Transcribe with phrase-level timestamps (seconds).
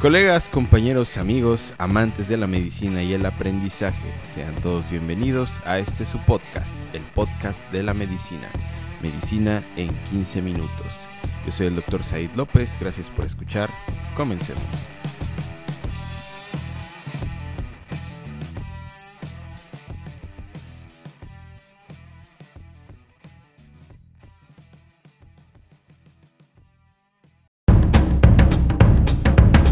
[0.00, 6.06] Colegas, compañeros, amigos, amantes de la medicina y el aprendizaje, sean todos bienvenidos a este
[6.06, 8.48] su podcast, el podcast de la medicina,
[9.02, 11.08] Medicina en 15 minutos.
[11.44, 13.70] Yo soy el doctor Said López, gracias por escuchar,
[14.14, 14.62] comencemos.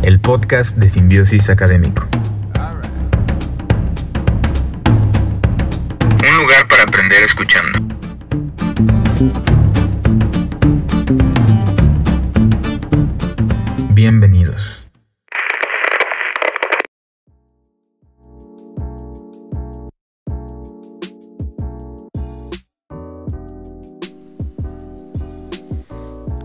[0.06, 2.06] El podcast de Simbiosis Académico.
[6.22, 7.80] Un lugar para aprender escuchando.
[13.94, 14.84] Bienvenidos.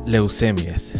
[0.07, 0.95] Leucemias.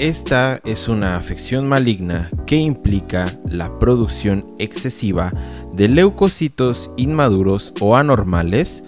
[0.00, 5.30] Esta es una afección maligna que implica la producción excesiva
[5.74, 8.82] de leucocitos inmaduros o anormales,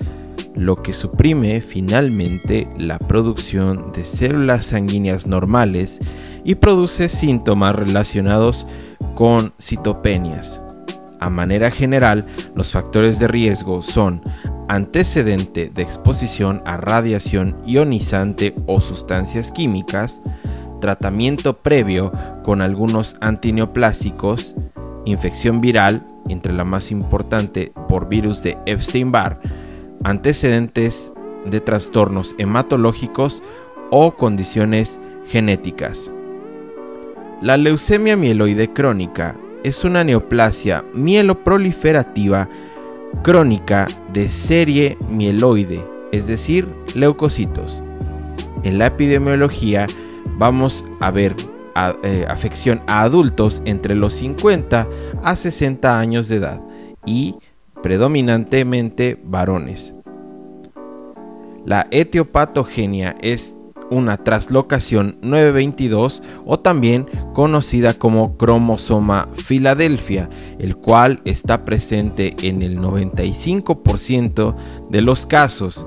[0.55, 5.99] lo que suprime finalmente la producción de células sanguíneas normales
[6.45, 8.65] y produce síntomas relacionados
[9.15, 10.63] con citopenias.
[11.21, 14.23] A manera general, los factores de riesgo son
[14.71, 20.23] antecedente de exposición a radiación ionizante o sustancias químicas,
[20.83, 24.55] tratamiento previo con algunos antineoplásicos,
[25.07, 29.41] infección viral, entre la más importante por virus de Epstein-Barr,
[30.03, 31.15] antecedentes
[31.47, 33.43] de trastornos hematológicos
[33.91, 36.11] o condiciones genéticas.
[37.41, 42.49] La leucemia mieloide crónica es una neoplasia mieloproliferativa
[43.23, 47.81] crónica de serie mieloide, es decir, leucocitos.
[48.65, 49.87] En la epidemiología
[50.39, 51.35] vamos a ver
[52.03, 54.89] eh, afección a adultos entre los 50
[55.23, 56.61] a 60 años de edad
[57.07, 57.37] y
[57.83, 59.95] predominantemente varones.
[61.65, 63.57] La etiopatogenia es
[63.91, 72.79] una traslocación 922 o también conocida como cromosoma Filadelfia, el cual está presente en el
[72.79, 74.57] 95%
[74.91, 75.87] de los casos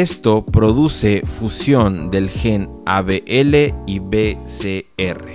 [0.00, 5.34] esto produce fusión del gen ABL y BCR.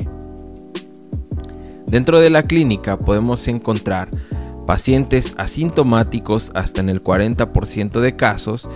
[1.88, 4.10] Dentro de la clínica podemos encontrar
[4.68, 8.68] pacientes asintomáticos hasta en el 40% de casos,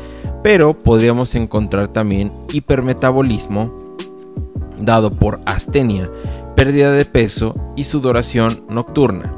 [0.41, 3.97] pero podríamos encontrar también hipermetabolismo
[4.79, 6.09] dado por astenia,
[6.55, 9.35] pérdida de peso y sudoración nocturna.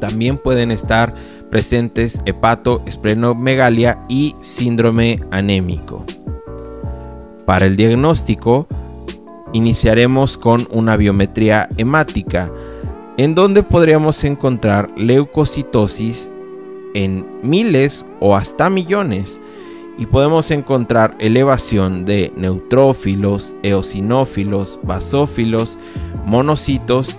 [0.00, 1.14] También pueden estar
[1.52, 6.02] presentes hepato, esplenomegalia y síndrome anémico.
[7.44, 8.66] Para el diagnóstico,
[9.52, 12.50] iniciaremos con una biometría hemática,
[13.18, 16.32] en donde podríamos encontrar leucocitosis
[16.94, 19.38] en miles o hasta millones
[19.98, 25.78] y podemos encontrar elevación de neutrófilos, eosinófilos, basófilos,
[26.24, 27.18] monocitos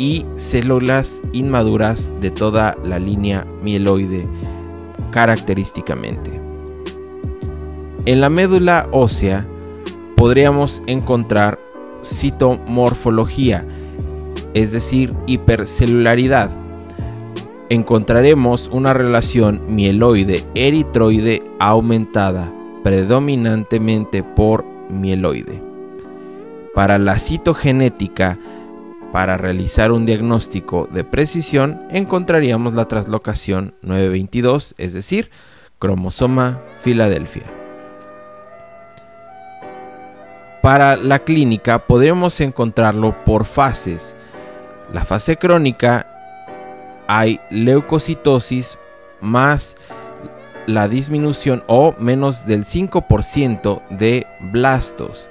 [0.00, 4.26] y células inmaduras de toda la línea mieloide
[5.10, 6.40] característicamente.
[8.06, 9.46] En la médula ósea
[10.16, 11.60] podríamos encontrar
[12.02, 13.62] citomorfología,
[14.54, 16.50] es decir, hipercelularidad.
[17.68, 22.50] Encontraremos una relación mieloide-eritroide aumentada,
[22.82, 25.62] predominantemente por mieloide.
[26.74, 28.38] Para la citogenética,
[29.12, 35.30] para realizar un diagnóstico de precisión encontraríamos la traslocación 922, es decir,
[35.78, 37.44] cromosoma Filadelfia.
[40.62, 44.14] Para la clínica podríamos encontrarlo por fases.
[44.92, 46.06] La fase crónica
[47.08, 48.78] hay leucocitosis
[49.20, 49.76] más
[50.66, 55.30] la disminución o menos del 5% de blastos.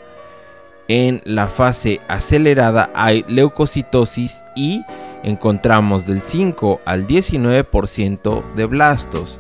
[0.89, 4.81] En la fase acelerada hay leucocitosis y
[5.21, 9.39] encontramos del 5 al 19% de blastos.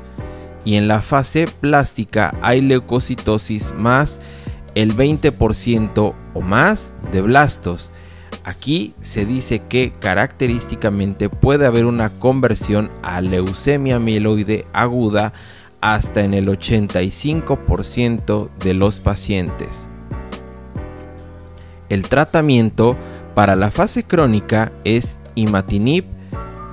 [0.63, 4.19] Y en la fase plástica hay leucocitosis más
[4.75, 7.91] el 20% o más de blastos.
[8.43, 15.33] Aquí se dice que característicamente puede haber una conversión a leucemia mieloide aguda
[15.81, 19.89] hasta en el 85% de los pacientes.
[21.89, 22.95] El tratamiento
[23.35, 26.05] para la fase crónica es imatinib,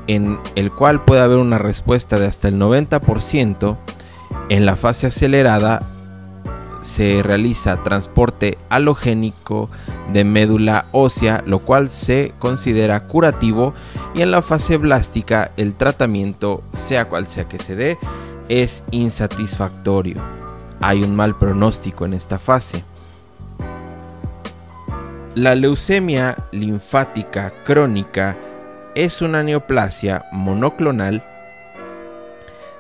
[0.06, 3.76] en el cual puede haber una respuesta de hasta el 90%.
[4.48, 5.82] En la fase acelerada
[6.80, 9.68] se realiza transporte halogénico
[10.12, 13.74] de médula ósea, lo cual se considera curativo
[14.14, 17.98] y en la fase blástica el tratamiento, sea cual sea que se dé,
[18.48, 20.22] es insatisfactorio.
[20.80, 22.84] Hay un mal pronóstico en esta fase.
[25.36, 28.38] La leucemia linfática crónica
[28.94, 31.22] es una neoplasia monoclonal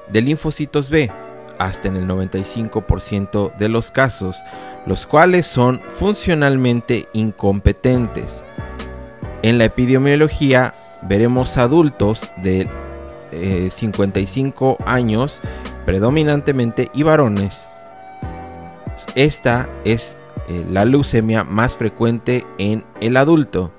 [0.08, 1.12] de linfocitos B
[1.58, 4.42] hasta en el 95% de los casos,
[4.86, 8.42] los cuales son funcionalmente incompetentes.
[9.42, 12.70] En la epidemiología veremos adultos de
[13.70, 15.42] 55 eh, años
[15.84, 17.68] predominantemente y varones.
[19.14, 20.16] Esta es
[20.48, 23.72] eh, la leucemia más frecuente en el adulto.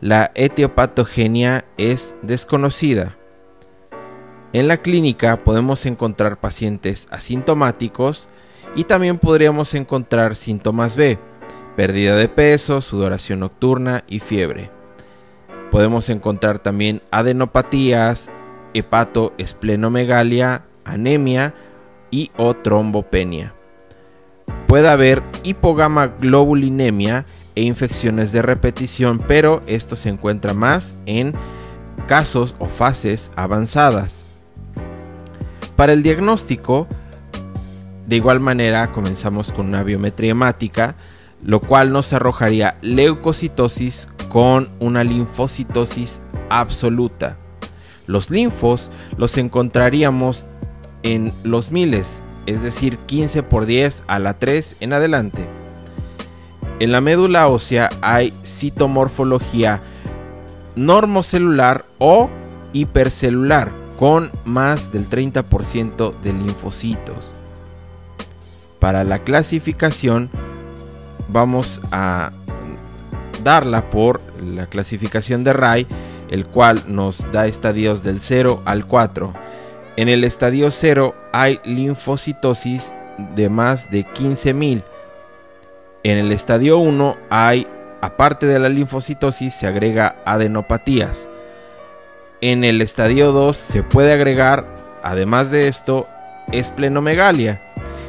[0.00, 3.16] La etiopatogenia es desconocida.
[4.52, 8.28] En la clínica podemos encontrar pacientes asintomáticos
[8.74, 11.18] y también podríamos encontrar síntomas B,
[11.76, 14.70] pérdida de peso, sudoración nocturna y fiebre.
[15.70, 18.30] Podemos encontrar también adenopatías,
[18.74, 21.54] hepatoesplenomegalia, anemia
[22.10, 23.55] y o trombopenia.
[24.66, 27.24] Puede haber hipogamaglobulinemia
[27.54, 31.32] e infecciones de repetición, pero esto se encuentra más en
[32.06, 34.24] casos o fases avanzadas.
[35.76, 36.86] Para el diagnóstico,
[38.06, 40.96] de igual manera comenzamos con una biometría hemática,
[41.42, 47.36] lo cual nos arrojaría leucocitosis con una linfocitosis absoluta.
[48.06, 50.46] Los linfos los encontraríamos
[51.02, 55.46] en los miles, es decir, 15 por 10 a la 3 en adelante.
[56.78, 59.82] En la médula ósea hay citomorfología
[60.74, 62.28] normocelular o
[62.72, 67.32] hipercelular, con más del 30% de linfocitos.
[68.78, 70.28] Para la clasificación
[71.28, 72.30] vamos a
[73.42, 75.86] darla por la clasificación de Ray,
[76.30, 79.32] el cual nos da estadios del 0 al 4.
[79.96, 82.94] En el estadio 0 hay linfocitosis
[83.34, 84.82] de más de 15.000.
[86.02, 87.66] En el estadio 1 hay,
[88.00, 91.28] aparte de la linfocitosis, se agrega adenopatías.
[92.40, 94.66] En el estadio 2 se puede agregar,
[95.02, 96.08] además de esto,
[96.52, 97.60] esplenomegalia.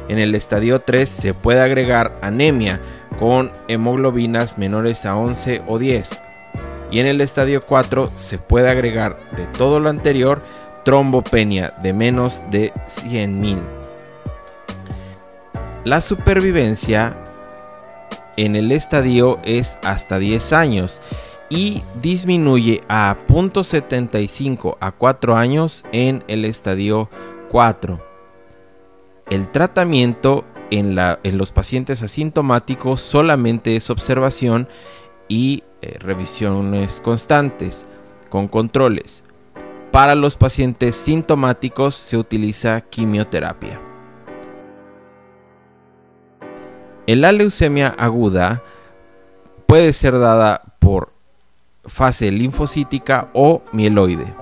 [0.08, 2.80] En el estadio 3 se puede agregar anemia
[3.18, 6.18] con hemoglobinas menores a 11 o 10.
[6.90, 10.40] Y en el estadio 4 se puede agregar de todo lo anterior
[10.88, 13.58] trombopenia de menos de 100.000.
[15.84, 17.14] La supervivencia
[18.38, 21.02] en el estadio es hasta 10 años
[21.50, 27.10] y disminuye a 0.75 a 4 años en el estadio
[27.50, 28.02] 4.
[29.28, 30.96] El tratamiento en,
[31.36, 34.68] los pacientes asintomáticos solamente es observación
[35.28, 37.84] y eh, revisiones constantes
[38.30, 39.27] con controles.
[39.90, 43.80] Para los pacientes sintomáticos se utiliza quimioterapia.
[47.06, 48.62] En la leucemia aguda
[49.66, 51.12] puede ser dada por
[51.86, 54.34] fase linfocítica o mieloide.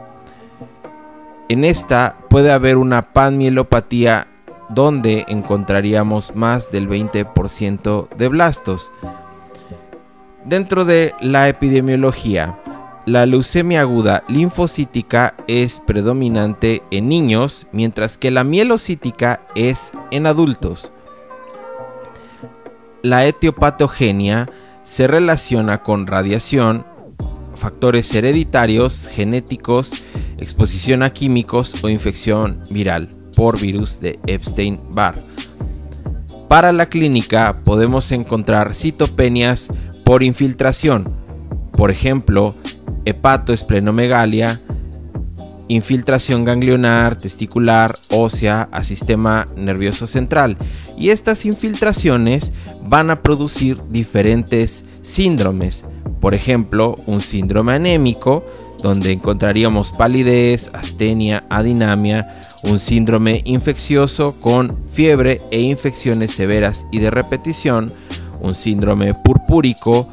[1.48, 4.26] En esta puede haber una panmielopatía
[4.68, 8.92] donde encontraríamos más del 20% de blastos.
[10.44, 12.58] Dentro de la epidemiología,
[13.06, 20.92] la leucemia aguda linfocítica es predominante en niños, mientras que la mielocítica es en adultos.
[23.02, 24.50] La etiopatogenia
[24.82, 26.84] se relaciona con radiación,
[27.54, 30.02] factores hereditarios, genéticos,
[30.40, 35.14] exposición a químicos o infección viral por virus de Epstein-Barr.
[36.48, 39.68] Para la clínica podemos encontrar citopenias
[40.02, 41.14] por infiltración,
[41.70, 42.54] por ejemplo,
[43.06, 44.60] hepatoesplenomegalia,
[45.68, 50.56] infiltración ganglionar, testicular, ósea a sistema nervioso central.
[50.98, 52.52] Y estas infiltraciones
[52.86, 55.84] van a producir diferentes síndromes,
[56.20, 58.44] por ejemplo, un síndrome anémico,
[58.82, 67.10] donde encontraríamos palidez, astenia, adinamia, un síndrome infeccioso con fiebre e infecciones severas y de
[67.10, 67.92] repetición,
[68.40, 70.08] un síndrome purpúrico,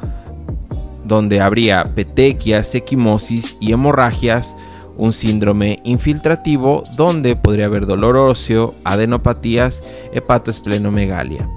[1.04, 4.56] donde habría petequias, equimosis y hemorragias,
[4.96, 9.82] un síndrome infiltrativo donde podría haber dolor óseo, adenopatías,
[10.12, 11.48] hepatoesplenomegalia.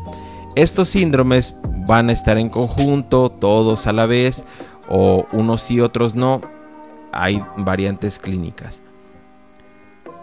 [0.55, 1.55] Estos síndromes
[1.87, 4.43] van a estar en conjunto, todos a la vez,
[4.89, 6.41] o unos sí, otros no.
[7.11, 8.81] Hay variantes clínicas.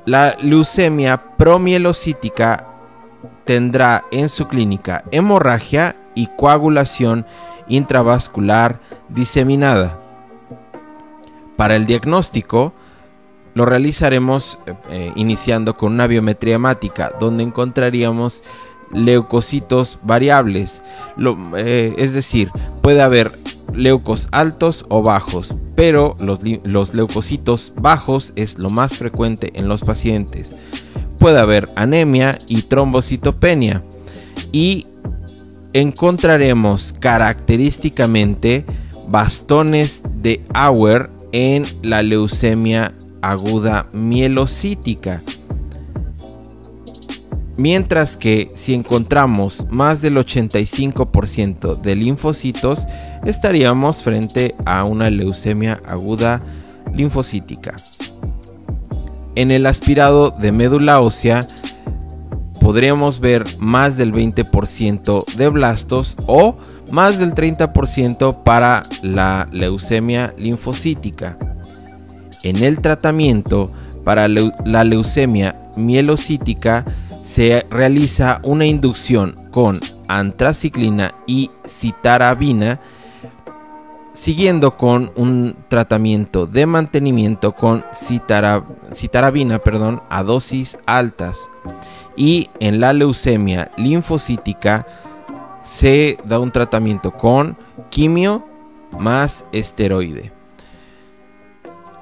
[0.06, 2.66] La leucemia promielocítica
[3.44, 7.26] tendrá en su clínica hemorragia y coagulación
[7.68, 10.00] intravascular diseminada.
[11.56, 12.72] Para el diagnóstico,
[13.54, 14.58] lo realizaremos
[14.90, 18.42] eh, iniciando con una biometría hemática, donde encontraríamos
[18.92, 20.82] leucocitos variables,
[21.56, 22.50] eh, es decir,
[22.82, 23.32] puede haber
[23.72, 29.82] leucos altos o bajos, pero los, los leucocitos bajos es lo más frecuente en los
[29.82, 30.54] pacientes.
[31.18, 33.82] Puede haber anemia y trombocitopenia
[34.52, 34.86] y
[35.74, 38.64] encontraremos característicamente
[39.08, 45.20] bastones de Auer en la leucemia aguda mielocítica.
[47.56, 52.86] Mientras que si encontramos más del 85% de linfocitos,
[53.24, 56.40] estaríamos frente a una leucemia aguda
[56.94, 57.76] linfocítica.
[59.34, 61.48] En el aspirado de médula ósea
[62.64, 66.56] podríamos ver más del 20% de blastos o
[66.90, 71.36] más del 30% para la leucemia linfocítica.
[72.42, 73.66] En el tratamiento
[74.02, 76.86] para la leucemia mielocítica
[77.22, 79.78] se realiza una inducción con
[80.08, 82.80] antraciclina y citarabina,
[84.14, 89.60] siguiendo con un tratamiento de mantenimiento con citarabina
[90.08, 91.50] a dosis altas.
[92.16, 94.86] Y en la leucemia linfocítica
[95.62, 97.56] se da un tratamiento con
[97.90, 98.46] quimio
[98.98, 100.32] más esteroide.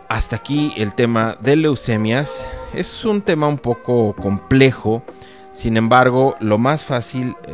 [0.08, 2.46] Hasta aquí el tema de leucemias.
[2.74, 5.02] Es un tema un poco complejo.
[5.50, 7.52] Sin embargo, lo más fácil eh,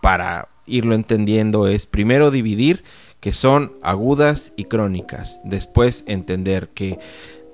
[0.00, 2.84] para irlo entendiendo es primero dividir
[3.20, 5.40] que son agudas y crónicas.
[5.44, 6.98] Después entender que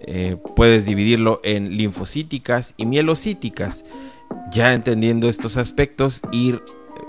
[0.00, 3.84] eh, puedes dividirlo en linfocíticas y mielocíticas.
[4.50, 6.62] Ya entendiendo estos aspectos, ir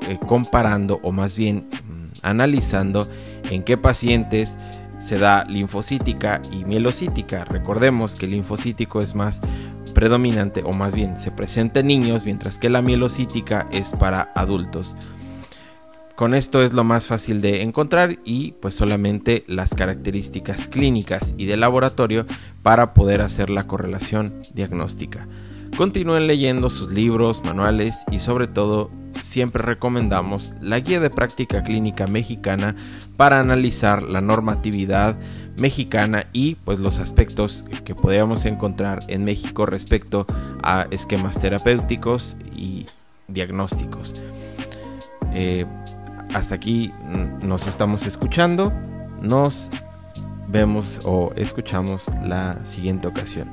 [0.08, 3.08] eh, comparando o más bien mm, analizando
[3.50, 4.58] en qué pacientes
[5.00, 7.46] se da linfocítica y mielocítica.
[7.46, 9.42] Recordemos que el linfocítico es más
[9.94, 14.96] predominante o más bien se presenta en niños, mientras que la mielocítica es para adultos.
[16.16, 21.46] Con esto es lo más fácil de encontrar y pues solamente las características clínicas y
[21.46, 22.26] de laboratorio
[22.64, 25.28] para poder hacer la correlación diagnóstica.
[25.78, 28.90] Continúen leyendo sus libros, manuales y sobre todo
[29.22, 32.76] siempre recomendamos la guía de práctica clínica mexicana
[33.18, 35.18] para analizar la normatividad
[35.58, 40.26] mexicana y pues los aspectos que podríamos encontrar en México respecto
[40.64, 42.86] a esquemas terapéuticos y
[43.28, 44.16] diagnósticos.
[45.34, 45.66] Eh,
[46.34, 46.94] hasta aquí
[47.42, 48.72] nos estamos escuchando.
[49.22, 49.70] Nos
[50.48, 53.50] vemos o escuchamos la siguiente ocasión.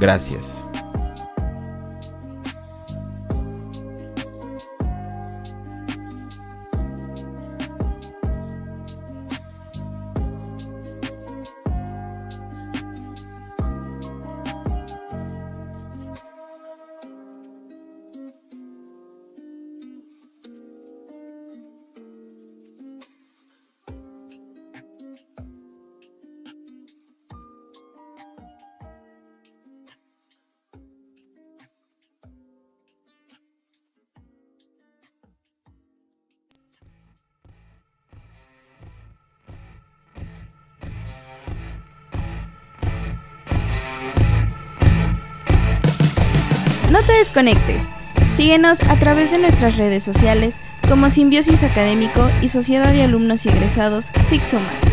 [0.00, 0.64] Gracias.
[47.02, 47.82] Te desconectes.
[48.36, 50.56] Síguenos a través de nuestras redes sociales
[50.88, 54.91] como Simbiosis Académico y Sociedad de Alumnos y Egresados SIGSUMA.